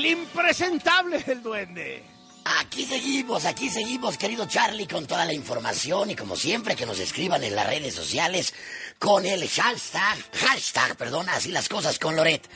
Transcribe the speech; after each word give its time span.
el 0.00 0.06
impresentable 0.06 1.18
del 1.20 1.42
duende. 1.42 2.04
Aquí 2.44 2.86
seguimos, 2.86 3.44
aquí 3.44 3.68
seguimos, 3.68 4.16
querido 4.16 4.46
Charlie, 4.46 4.86
con 4.86 5.06
toda 5.06 5.26
la 5.26 5.34
información 5.34 6.10
y 6.10 6.16
como 6.16 6.36
siempre 6.36 6.74
que 6.74 6.86
nos 6.86 6.98
escriban 6.98 7.44
en 7.44 7.54
las 7.54 7.66
redes 7.66 7.94
sociales 7.94 8.54
con 8.98 9.26
el 9.26 9.46
hashtag, 9.46 10.18
hashtag, 10.32 10.96
perdón, 10.96 11.28
así 11.28 11.50
las 11.50 11.68
cosas 11.68 11.98
con 11.98 12.16
Loret. 12.16 12.48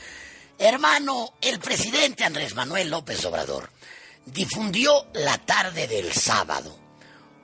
Hermano, 0.57 1.35
el 1.39 1.59
presidente 1.59 2.23
Andrés 2.23 2.55
Manuel 2.55 2.89
López 2.89 3.23
Obrador 3.25 3.69
difundió 4.25 5.07
la 5.13 5.37
tarde 5.37 5.87
del 5.87 6.11
sábado 6.11 6.85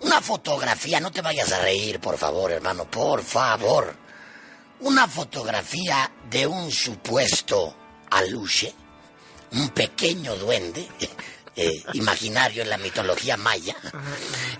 una 0.02 0.20
fotografía, 0.20 1.00
no 1.00 1.12
te 1.12 1.22
vayas 1.22 1.52
a 1.52 1.62
reír, 1.62 2.00
por 2.00 2.18
favor, 2.18 2.52
hermano, 2.52 2.90
por 2.90 3.24
favor. 3.24 3.96
Una 4.80 5.08
fotografía 5.08 6.12
de 6.28 6.48
un 6.48 6.72
supuesto 6.72 7.76
aluche, 8.10 8.74
un 9.52 9.70
pequeño 9.70 10.36
duende, 10.36 10.88
eh, 11.56 11.84
imaginario 11.94 12.64
en 12.64 12.70
la 12.70 12.78
mitología 12.78 13.38
maya, 13.38 13.76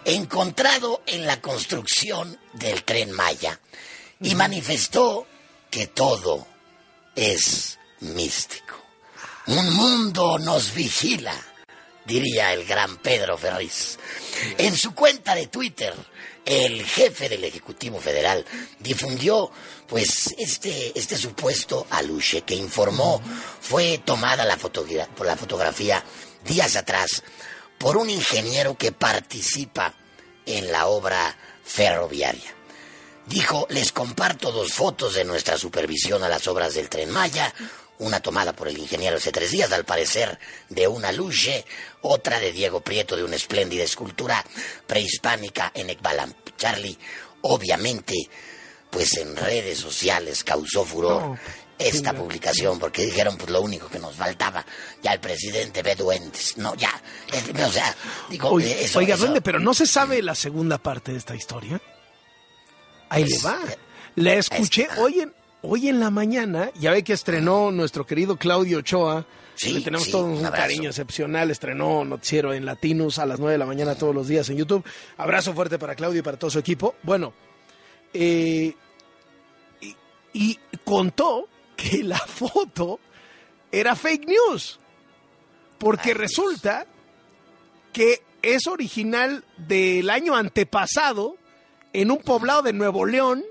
encontrado 0.06 1.02
en 1.06 1.26
la 1.26 1.42
construcción 1.42 2.38
del 2.54 2.84
tren 2.84 3.12
Maya 3.12 3.60
y 4.20 4.36
manifestó 4.36 5.26
que 5.70 5.88
todo 5.88 6.46
es 7.16 7.80
místico. 8.02 8.76
Un 9.48 9.74
mundo 9.74 10.38
nos 10.38 10.74
vigila, 10.74 11.34
diría 12.06 12.54
el 12.54 12.66
gran 12.66 12.98
Pedro 12.98 13.38
Ferriz. 13.38 13.98
En 14.58 14.76
su 14.76 14.94
cuenta 14.94 15.36
de 15.36 15.48
Twitter, 15.48 15.94
el 16.46 16.86
jefe 16.86 17.30
del 17.30 17.44
Ejecutivo 17.44 18.00
Federal 18.00 18.46
difundió 18.80 19.52
pues 19.88 20.34
este, 20.38 20.98
este 20.98 21.18
supuesto 21.18 21.86
aluche 21.90 22.42
que 22.42 22.56
informó 22.56 23.22
fue 23.60 24.00
tomada 24.04 24.46
la 24.46 24.58
por 24.58 25.28
la 25.28 25.36
fotografía 25.36 26.04
días 26.46 26.76
atrás 26.76 27.24
por 27.78 27.98
un 27.98 28.10
ingeniero 28.10 28.78
que 28.78 28.92
participa 28.92 29.94
en 30.46 30.72
la 30.72 30.88
obra 30.88 31.36
ferroviaria. 31.64 32.56
Dijo, 33.26 33.68
les 33.70 33.92
comparto 33.92 34.52
dos 34.52 34.74
fotos 34.74 35.14
de 35.14 35.24
nuestra 35.24 35.58
supervisión 35.58 36.24
a 36.24 36.30
las 36.30 36.48
obras 36.48 36.74
del 36.74 36.90
tren 36.90 37.10
Maya, 37.10 37.54
una 38.02 38.20
tomada 38.20 38.54
por 38.54 38.68
el 38.68 38.78
ingeniero 38.78 39.18
hace 39.18 39.32
tres 39.32 39.52
días, 39.52 39.72
al 39.72 39.86
parecer 39.86 40.40
de 40.70 40.88
una 40.88 41.12
luche, 41.12 41.66
otra 42.02 42.40
de 42.40 42.52
Diego 42.52 42.82
Prieto 42.82 43.16
de 43.16 43.24
una 43.24 43.36
espléndida 43.36 43.84
escultura 43.84 44.44
prehispánica 44.88 45.72
en 45.74 45.90
Ekbalam. 45.90 46.34
Charlie, 46.58 46.98
obviamente, 47.42 48.16
pues 48.90 49.18
en 49.18 49.36
redes 49.36 49.80
sociales 49.80 50.44
causó 50.44 50.84
furor. 50.84 51.38
esta 51.78 52.14
publicación, 52.14 52.78
porque 52.78 53.06
dijeron, 53.06 53.38
pues 53.38 53.50
lo 53.50 53.62
único 53.62 53.88
que 53.88 53.98
nos 53.98 54.16
faltaba, 54.16 54.64
ya 55.02 55.14
el 55.14 55.20
presidente 55.20 55.82
ve 55.82 55.96
duendes. 55.96 56.56
No, 56.58 56.76
ya, 56.76 56.92
o 57.66 57.72
sea, 57.72 57.96
digo, 58.30 58.52
Oiga, 58.52 59.16
duende, 59.16 59.42
pero 59.42 59.60
no 59.60 59.74
se 59.74 59.88
sabe 59.88 60.22
la 60.22 60.36
segunda 60.36 60.78
parte 60.78 61.12
de 61.12 61.18
esta 61.18 61.36
historia. 61.36 61.82
Ahí 63.10 63.26
le 63.26 63.40
va. 63.40 63.60
Eh, 63.68 63.78
la 64.16 64.34
escuché 64.34 64.88
hoy 64.98 65.22
en, 65.22 65.34
hoy 65.62 65.90
en 65.90 66.00
la 66.00 66.10
mañana, 66.10 66.72
ya 66.80 66.92
ve 66.92 67.04
que 67.04 67.14
estrenó 67.14 67.72
nuestro 67.72 68.06
querido 68.06 68.38
Claudio 68.38 68.80
Ochoa. 68.80 69.26
Sí, 69.56 69.74
Le 69.74 69.82
tenemos 69.82 70.10
todo 70.10 70.26
un, 70.26 70.42
cariño 70.42 70.90
excepcional. 70.90 71.52
Estrenó 71.52 72.04
Noticiero 72.04 72.54
en 72.54 72.66
Latinos 72.66 73.20
a 73.20 73.26
las 73.26 73.40
9 73.40 73.54
de 73.54 73.58
la 73.58 73.66
mañana 73.66 73.96
todos 73.96 74.16
los 74.16 74.28
días 74.28 74.50
en 74.50 74.58
YouTube. 74.58 74.84
Abrazo 75.18 75.54
fuerte 75.54 75.78
para 75.78 75.96
Claudio 75.96 76.20
y 76.20 76.24
para 76.24 76.38
todo 76.38 76.50
su 76.50 76.60
equipo. 76.60 76.96
Bueno, 77.04 77.34
eh, 78.14 78.74
y, 80.34 80.60
contó 80.84 81.48
que 81.76 82.04
la 82.04 82.18
foto 82.28 83.00
era 83.72 83.96
fake 83.96 84.28
news. 84.28 84.80
Porque 85.78 86.14
resulta 86.14 86.86
que 87.92 88.22
es 88.42 88.68
original 88.68 89.44
del 89.58 90.10
año 90.10 90.36
antepasado 90.36 91.36
en 91.94 92.12
un 92.12 92.20
poblado 92.20 92.62
de 92.62 92.74
Nuevo 92.74 93.06
León 93.06 93.44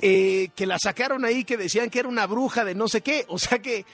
eh, 0.00 0.50
que 0.54 0.66
la 0.66 0.78
sacaron 0.78 1.24
ahí 1.24 1.44
que 1.44 1.56
decían 1.56 1.90
que 1.90 2.00
era 2.00 2.08
una 2.08 2.26
bruja 2.26 2.64
de 2.64 2.74
no 2.74 2.88
sé 2.88 3.00
qué. 3.00 3.24
O 3.28 3.38
sea 3.38 3.60
que 3.60 3.84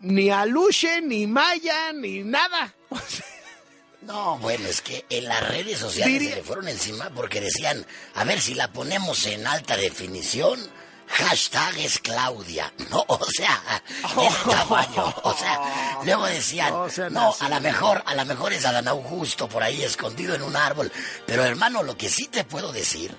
ni 0.00 0.30
Aluche, 0.30 1.00
ni 1.02 1.26
Maya, 1.26 1.92
ni 1.92 2.22
nada. 2.22 2.74
No, 4.02 4.38
bueno, 4.38 4.66
es 4.66 4.80
que 4.80 5.04
en 5.10 5.24
las 5.24 5.46
redes 5.46 5.78
sociales 5.78 6.30
se 6.30 6.36
le 6.36 6.42
fueron 6.42 6.68
encima 6.68 7.10
porque 7.10 7.40
decían, 7.40 7.84
a 8.14 8.24
ver 8.24 8.40
si 8.40 8.54
la 8.54 8.72
ponemos 8.72 9.26
en 9.26 9.46
alta 9.46 9.76
definición, 9.76 10.58
hashtag 11.06 11.78
es 11.80 11.98
Claudia. 11.98 12.72
No, 12.90 13.04
o 13.06 13.26
sea, 13.26 13.82
el 14.02 14.50
tamaño. 14.50 15.14
O 15.22 15.34
sea, 15.34 16.00
luego 16.02 16.26
decían, 16.26 16.72
no, 17.10 17.34
a 17.38 17.48
lo 17.50 17.60
mejor, 17.60 18.02
a 18.06 18.14
lo 18.14 18.24
mejor 18.24 18.54
es 18.54 18.64
Adán 18.64 18.88
Augusto 18.88 19.48
por 19.48 19.62
ahí 19.62 19.82
escondido 19.82 20.34
en 20.34 20.42
un 20.42 20.56
árbol. 20.56 20.90
Pero 21.26 21.44
hermano, 21.44 21.82
lo 21.82 21.96
que 21.96 22.08
sí 22.08 22.26
te 22.28 22.44
puedo 22.44 22.72
decir 22.72 23.14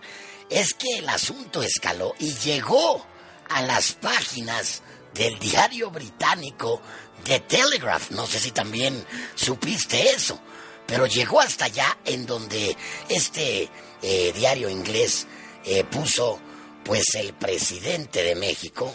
es 0.52 0.74
que 0.74 0.98
el 0.98 1.10
asunto 1.10 1.64
escaló 1.64 2.14
y 2.20 2.36
llegó 2.36 3.04
a 3.50 3.62
las 3.64 3.94
páginas 3.94 4.84
del 5.14 5.40
diario 5.40 5.90
británico 5.90 6.82
The 7.24 7.40
Telegraph. 7.40 8.12
No 8.12 8.28
sé 8.28 8.40
si 8.40 8.52
también 8.52 9.06
supiste 9.34 10.10
eso, 10.10 10.40
pero 10.86 11.08
llegó 11.08 11.40
hasta 11.40 11.66
allá 11.66 11.98
en 12.06 12.26
donde 12.26 12.76
este 13.10 13.70
eh, 14.02 14.34
diario 14.36 14.70
inglés 14.70 15.26
eh, 15.64 15.84
puso, 15.86 16.40
pues 16.84 17.16
el 17.16 17.34
presidente 17.34 18.22
de 18.22 18.36
México 18.36 18.94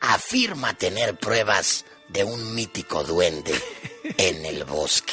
afirma 0.00 0.74
tener 0.74 1.18
pruebas 1.18 1.84
de 2.08 2.24
un 2.24 2.54
mítico 2.54 3.04
duende 3.04 3.54
en 4.16 4.46
el 4.46 4.64
bosque. 4.64 5.12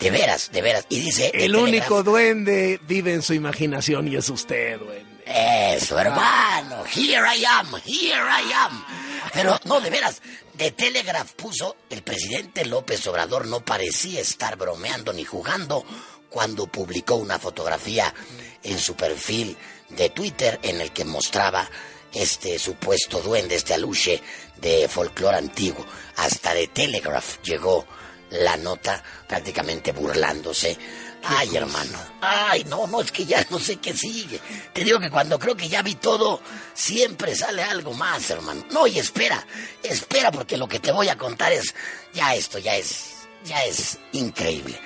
De 0.00 0.10
veras, 0.10 0.52
de 0.52 0.60
veras. 0.60 0.86
Y 0.90 1.00
dice... 1.00 1.30
El 1.32 1.56
único 1.56 2.02
duende 2.02 2.78
vive 2.86 3.14
en 3.14 3.22
su 3.22 3.32
imaginación 3.32 4.08
y 4.08 4.16
es 4.16 4.28
usted, 4.28 4.78
duende. 4.78 5.05
Eso, 5.26 5.98
hermano. 5.98 6.84
Here 6.84 7.26
I 7.36 7.44
am, 7.44 7.66
here 7.84 8.14
I 8.14 8.52
am. 8.52 8.84
Pero 9.32 9.58
no, 9.64 9.80
de 9.80 9.90
veras, 9.90 10.22
de 10.54 10.70
Telegraph 10.70 11.32
puso, 11.32 11.76
el 11.90 12.02
presidente 12.02 12.64
López 12.64 13.04
Obrador 13.08 13.46
no 13.48 13.64
parecía 13.64 14.20
estar 14.20 14.56
bromeando 14.56 15.12
ni 15.12 15.24
jugando 15.24 15.84
cuando 16.30 16.68
publicó 16.68 17.16
una 17.16 17.40
fotografía 17.40 18.14
en 18.62 18.78
su 18.78 18.94
perfil 18.94 19.56
de 19.88 20.10
Twitter 20.10 20.60
en 20.62 20.80
el 20.80 20.92
que 20.92 21.04
mostraba 21.04 21.68
este 22.12 22.58
supuesto 22.58 23.20
duende, 23.20 23.56
este 23.56 23.74
aluche 23.74 24.22
de 24.56 24.88
folclore 24.88 25.38
antiguo. 25.38 25.84
Hasta 26.16 26.54
de 26.54 26.68
Telegraph 26.68 27.42
llegó 27.42 27.84
la 28.30 28.56
nota 28.56 29.02
prácticamente 29.26 29.92
burlándose. 29.92 30.78
Ay, 31.24 31.56
hermano. 31.56 31.98
Ay, 32.20 32.64
no, 32.64 32.86
no, 32.86 33.00
es 33.00 33.10
que 33.10 33.24
ya 33.24 33.44
no 33.50 33.58
sé 33.58 33.76
qué 33.76 33.92
sigue. 33.94 34.40
Te 34.72 34.84
digo 34.84 35.00
que 35.00 35.10
cuando 35.10 35.38
creo 35.38 35.56
que 35.56 35.68
ya 35.68 35.82
vi 35.82 35.96
todo, 35.96 36.40
siempre 36.74 37.34
sale 37.34 37.62
algo 37.62 37.92
más, 37.94 38.30
hermano. 38.30 38.64
No, 38.70 38.86
y 38.86 38.98
espera, 38.98 39.44
espera, 39.82 40.30
porque 40.30 40.56
lo 40.56 40.68
que 40.68 40.80
te 40.80 40.92
voy 40.92 41.08
a 41.08 41.18
contar 41.18 41.52
es, 41.52 41.74
ya 42.14 42.34
esto, 42.34 42.58
ya 42.58 42.76
es, 42.76 43.26
ya 43.44 43.64
es 43.64 43.98
increíble. 44.12 44.80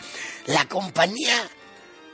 La 0.46 0.66
compañía 0.66 1.48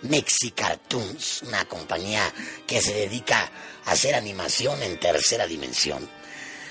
Mexicartoons, 0.02 1.42
una 1.42 1.64
compañía 1.66 2.32
que 2.66 2.80
se 2.80 2.94
dedica 2.94 3.50
a 3.84 3.92
hacer 3.92 4.14
animación 4.14 4.82
en 4.82 4.98
tercera 4.98 5.46
dimensión, 5.46 6.08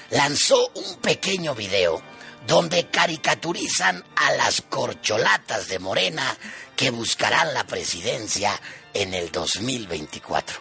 lanzó 0.09 0.72
un 0.75 0.95
pequeño 0.97 1.55
video 1.55 2.01
donde 2.47 2.88
caricaturizan 2.88 4.03
a 4.16 4.31
las 4.34 4.62
corcholatas 4.62 5.68
de 5.68 5.79
Morena 5.79 6.38
que 6.75 6.90
buscarán 6.90 7.53
la 7.53 7.66
presidencia 7.66 8.59
en 8.94 9.13
el 9.13 9.31
2024. 9.31 10.59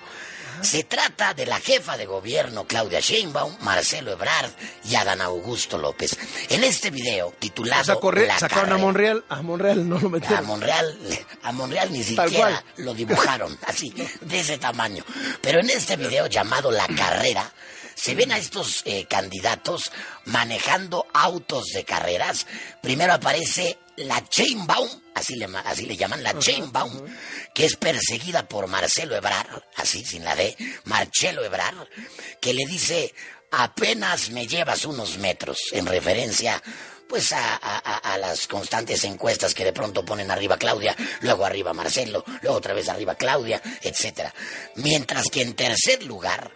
Se 0.62 0.84
trata 0.84 1.34
de 1.34 1.47
la 1.47 1.59
jefa 1.59 1.97
de 1.97 2.06
gobierno 2.06 2.67
Claudia 2.67 3.00
Sheinbaum, 3.00 3.56
Marcelo 3.61 4.12
Ebrard 4.12 4.50
y 4.84 4.94
Adán 4.94 5.20
Augusto 5.20 5.79
López. 5.79 6.17
En 6.49 6.64
este 6.64 6.90
video 6.90 7.32
titulado 7.38 7.99
o 8.00 8.12
sacaron 8.38 8.73
a 8.73 8.79
Monreal, 8.79 9.25
a 9.29 9.43
Monreal 9.43 9.88
no 9.88 9.99
lo 9.99 10.08
metieron. 10.08 10.38
A 10.38 10.43
Monreal, 10.43 10.99
a 11.43 11.52
Monreal 11.52 11.93
ni 11.93 12.02
siquiera 12.02 12.64
lo 12.76 12.94
dibujaron 12.94 13.56
así, 13.67 13.94
de 14.20 14.40
ese 14.40 14.58
tamaño. 14.58 15.05
Pero 15.40 15.61
en 15.61 15.70
este 15.70 15.96
video 15.96 16.26
llamado 16.26 16.70
La 16.70 16.87
Carrera 16.88 17.50
se 17.94 18.14
ven 18.14 18.32
a 18.32 18.38
estos 18.38 18.82
eh, 18.84 19.06
candidatos 19.06 19.93
manejando 20.26 21.06
autos 21.12 21.67
de 21.69 21.84
carreras. 21.84 22.46
Primero 22.82 23.12
aparece 23.12 23.79
la 23.96 24.26
Chainbaum, 24.29 24.88
así 25.14 25.37
le, 25.37 25.46
así 25.64 25.87
le 25.87 25.96
llaman, 25.96 26.23
la 26.23 26.38
Chainbaum, 26.38 27.05
que 27.55 27.64
es 27.64 27.76
perseguida 27.76 28.49
por 28.49 28.67
Marcelo 28.67 29.17
Ebrard, 29.17 29.62
así 29.76 30.05
sin 30.05 30.25
la 30.25 30.35
D, 30.35 30.56
Marcelo 30.85 31.44
Ebrard, 31.44 31.88
que 32.41 32.55
le 32.55 32.67
dice, 32.67 33.14
apenas 33.50 34.31
me 34.31 34.46
llevas 34.46 34.85
unos 34.85 35.19
metros, 35.19 35.58
en 35.73 35.87
referencia 35.87 36.62
pues 37.08 37.32
a, 37.32 37.56
a, 37.56 38.19
las 38.19 38.49
constantes 38.49 39.05
encuestas 39.05 39.55
que 39.55 39.64
de 39.64 39.73
pronto 39.75 40.05
ponen 40.05 40.31
arriba 40.31 40.56
Claudia, 40.56 40.96
luego 41.20 41.44
arriba 41.44 41.73
Marcelo, 41.73 42.25
luego 42.43 42.56
otra 42.56 42.75
vez 42.75 42.88
arriba 42.88 43.14
Claudia, 43.14 43.61
etcétera. 43.82 44.35
Mientras 44.76 45.29
que 45.29 45.43
en 45.43 45.55
tercer 45.55 46.02
lugar 46.02 46.50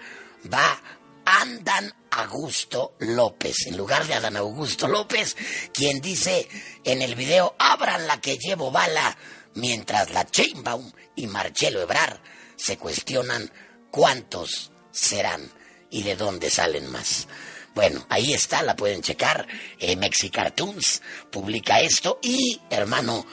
va 0.52 0.82
Andan 1.30 1.92
Augusto 2.10 2.94
López, 3.00 3.66
en 3.66 3.76
lugar 3.76 4.06
de 4.06 4.14
Adán 4.14 4.38
Augusto 4.38 4.88
López, 4.88 5.36
quien 5.74 6.00
dice 6.00 6.48
en 6.84 7.02
el 7.02 7.16
video, 7.16 7.54
abran 7.58 8.06
la 8.06 8.18
que 8.18 8.38
llevo 8.38 8.70
bala, 8.70 9.14
mientras 9.54 10.10
la 10.10 10.24
Chainbaum 10.24 10.90
y 11.16 11.26
Marcelo 11.26 11.82
Ebrar 11.82 12.22
se 12.56 12.78
cuestionan 12.78 13.52
cuántos 13.90 14.72
serán 14.90 15.52
y 15.90 16.02
de 16.02 16.16
dónde 16.16 16.48
salen 16.48 16.90
más. 16.90 17.28
Bueno, 17.74 18.06
ahí 18.08 18.32
está, 18.32 18.62
la 18.62 18.74
pueden 18.74 19.02
checar. 19.02 19.46
Eh, 19.78 19.96
Mexicartoons 19.96 21.02
publica 21.30 21.82
esto 21.82 22.20
y, 22.22 22.58
hermano, 22.70 23.26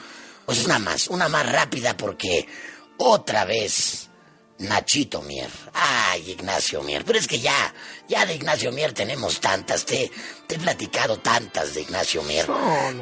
pues 0.44 0.62
una 0.66 0.78
más, 0.78 1.08
una 1.08 1.30
más 1.30 1.50
rápida 1.50 1.96
porque 1.96 2.46
otra 2.98 3.46
vez 3.46 4.10
Nachito 4.58 5.20
Mier. 5.22 5.50
Ay, 5.74 6.30
Ignacio 6.30 6.82
Mier. 6.82 7.04
Pero 7.04 7.18
es 7.18 7.26
que 7.26 7.38
ya, 7.38 7.74
ya 8.08 8.24
de 8.24 8.34
Ignacio 8.34 8.72
Mier 8.72 8.92
tenemos 8.92 9.40
tantas. 9.40 9.84
Te, 9.84 10.10
te 10.46 10.54
he 10.54 10.58
platicado 10.58 11.18
tantas 11.18 11.74
de 11.74 11.82
Ignacio 11.82 12.22
Mier. 12.22 12.46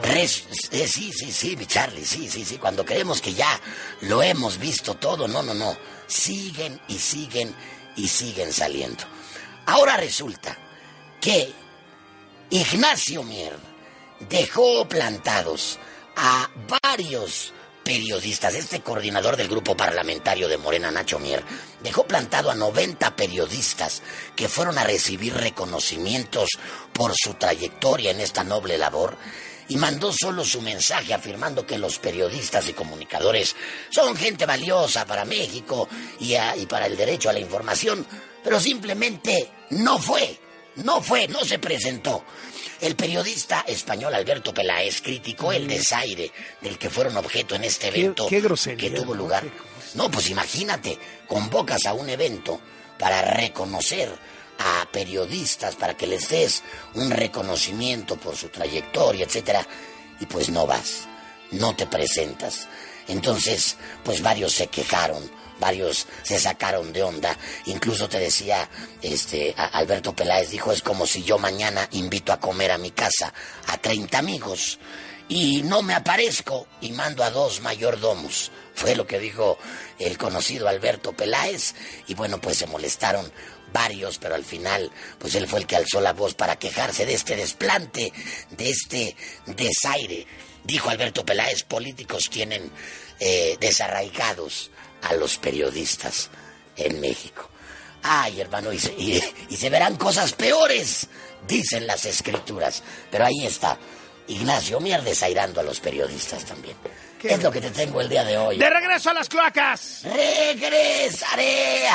Eh, 0.03 0.29
sí, 0.29 1.13
sí, 1.13 1.33
sí, 1.33 1.57
mi 1.57 1.67
Charlie, 1.67 2.05
sí, 2.05 2.29
sí, 2.29 2.45
sí. 2.45 2.59
Cuando 2.59 2.85
creemos 2.85 3.21
que 3.21 3.35
ya 3.35 3.61
lo 4.03 4.23
hemos 4.23 4.59
visto 4.59 4.95
todo, 4.95 5.29
no, 5.29 5.43
no, 5.43 5.55
no. 5.55 5.77
Siguen 6.07 6.81
y 6.89 6.99
siguen 6.99 7.55
y 7.97 8.09
siguen 8.09 8.53
saliendo. 8.53 9.05
Ahora 9.67 9.97
resulta 9.97 10.59
que 11.21 11.53
Ignacio 12.51 13.23
Mier 13.23 13.57
dejó 14.29 14.89
plantados 14.89 15.79
a 16.17 16.51
varios 16.83 17.53
periodistas. 17.85 18.55
Este 18.55 18.81
coordinador 18.81 19.37
del 19.37 19.49
grupo 19.49 19.77
parlamentario 19.77 20.49
de 20.49 20.59
Morena, 20.59 20.91
Nacho 20.91 21.19
Mier, 21.19 21.45
dejó 21.83 22.05
plantado 22.07 22.51
a 22.51 22.55
90 22.55 23.15
periodistas 23.15 24.03
que 24.35 24.49
fueron 24.49 24.79
a 24.79 24.85
recibir 24.85 25.35
reconocimientos 25.35 26.49
por 26.93 27.13
su 27.15 27.35
trayectoria 27.35 28.11
en 28.11 28.21
esta 28.21 28.43
noble 28.43 28.79
labor 28.79 29.17
y 29.69 29.77
mandó 29.77 30.13
solo 30.13 30.45
su 30.45 30.61
mensaje 30.61 31.15
afirmando 31.15 31.67
que 31.67 31.79
los 31.79 31.99
periodistas 31.99 32.69
y 32.69 32.73
comunicadores 32.73 33.55
son 33.91 34.17
gente 34.17 34.47
valiosa 34.47 35.07
para 35.07 35.25
México 35.25 35.89
y, 36.21 36.35
y 36.35 36.67
para 36.67 36.87
el 36.87 36.97
derecho 36.97 37.31
a 37.31 37.33
la 37.33 37.41
información, 37.41 38.07
pero 38.43 38.61
simplemente 38.61 39.51
no 39.71 39.99
fue, 39.99 40.39
no 40.77 41.03
fue, 41.03 41.29
no 41.29 41.45
se 41.45 41.59
presentó. 41.59 42.25
El 42.81 42.97
periodista 42.97 43.65
español 43.67 44.15
Alberto 44.15 44.53
Peláez 44.53 45.01
criticó 45.01 45.53
el 45.53 45.65
mm. 45.65 45.69
desaire 45.69 46.33
del 46.61 46.79
que 46.79 46.91
fueron 46.91 47.17
objeto 47.17 47.55
en 47.55 47.65
este 47.65 47.89
evento 47.89 48.27
que 48.29 48.91
tuvo 48.91 49.15
lugar. 49.15 49.45
No, 49.95 50.11
pues 50.11 50.29
imagínate, 50.29 50.99
convocas 51.27 51.87
a 51.87 51.95
un 51.95 52.09
evento 52.09 52.61
para 52.99 53.23
reconocer 53.23 54.11
a 54.59 54.87
periodistas, 54.91 55.77
para 55.77 55.97
que 55.97 56.07
les 56.07 56.29
des 56.29 56.63
un 56.95 57.11
reconocimiento 57.11 58.17
por 58.17 58.37
su 58.37 58.49
trayectoria, 58.49 59.25
etcétera, 59.25 59.67
y 60.21 60.27
pues 60.27 60.49
no 60.49 60.67
vas, 60.67 61.09
no 61.53 61.75
te 61.75 61.87
presentas. 61.87 62.69
Entonces, 63.09 63.77
pues 64.03 64.23
varios 64.23 64.53
se 64.53 64.69
quejaron 64.69 65.31
varios 65.65 66.07
se 66.23 66.39
sacaron 66.39 66.93
de 66.93 67.03
onda. 67.03 67.39
Incluso 67.65 68.07
te 68.07 68.19
decía, 68.19 68.69
este, 69.01 69.55
Alberto 69.57 70.15
Peláez 70.15 70.51
dijo, 70.51 70.73
es 70.73 70.83
como 70.83 71.07
si 71.07 71.23
yo 71.23 71.39
mañana 71.39 71.89
invito 71.93 72.35
a 72.35 72.39
comer 72.39 72.71
a 72.71 72.77
mi 72.77 72.91
casa 72.91 73.33
a 73.69 73.79
30 73.79 74.19
amigos 74.19 74.79
y 75.27 75.63
no 75.63 75.81
me 75.81 75.95
aparezco 75.95 76.67
y 76.83 76.93
mando 76.93 77.25
a 77.25 77.31
dos 77.31 77.63
mayordomos. 77.63 78.53
Fue 78.75 78.95
lo 78.95 79.07
que 79.07 79.19
dijo 79.19 79.57
el 79.99 80.19
conocido 80.19 80.69
Alberto 80.69 81.15
Peláez 81.15 81.75
y 82.09 82.15
bueno, 82.15 82.43
pues 82.43 82.59
se 82.59 82.67
molestaron 82.67 83.33
varios, 83.73 84.19
pero 84.19 84.35
al 84.35 84.45
final, 84.45 84.93
pues 85.19 85.35
él 85.35 85.49
fue 85.49 85.61
el 85.61 85.67
que 85.67 85.77
alzó 85.77 86.03
la 86.03 86.13
voz 86.13 86.35
para 86.35 86.57
quejarse 86.57 87.07
de 87.07 87.15
este 87.15 87.37
desplante, 87.37 88.13
de 88.51 88.69
este 88.69 89.17
desaire. 89.47 90.27
Dijo 90.63 90.91
Alberto 90.91 91.25
Peláez, 91.25 91.63
políticos 91.63 92.29
tienen 92.29 92.71
eh, 93.19 93.57
desarraigados 93.61 94.71
a 95.05 95.15
los 95.15 95.39
periodistas 95.39 96.31
en 96.77 97.01
México. 97.01 97.49
Ay, 98.03 98.41
hermano, 98.41 98.73
y 98.73 98.79
se, 98.79 99.71
verán 99.71 99.97
cosas 99.97 100.33
peores, 100.33 101.07
dicen 101.47 101.87
las 101.87 102.05
escrituras. 102.05 102.83
Pero 103.11 103.25
ahí 103.25 103.47
está, 103.47 103.79
Ignacio 104.29 104.81
Mier 104.81 105.03
desairando 105.03 105.61
a 105.61 105.65
los 105.65 105.81
periodistas 105.81 106.45
también. 106.45 106.77
es 107.23 107.43
lo 107.43 107.51
que 107.51 107.61
te 107.61 107.71
tengo 107.71 108.01
el 108.01 108.09
día 108.09 108.25
de 108.25 108.37
hoy? 108.37 108.59
¡De 108.59 108.69
regreso 108.69 109.11
a 109.11 109.15
las 109.15 109.29
cloacas! 109.29 110.03
¡Regresaré! 110.05 111.89